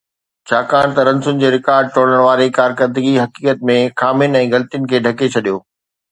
[0.49, 5.29] ڇاڪاڻ ته رنسن جي رڪارڊ ٽوڙڻ واري ڪارڪردگي حقيقت ۾ خامين ۽ غلطين کي ڍڪي
[5.35, 5.61] ڇڏيو